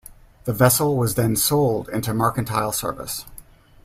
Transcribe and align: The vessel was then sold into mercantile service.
The 0.45 0.51
vessel 0.53 0.97
was 0.97 1.13
then 1.13 1.35
sold 1.35 1.87
into 1.89 2.11
mercantile 2.11 2.71
service. 2.71 3.25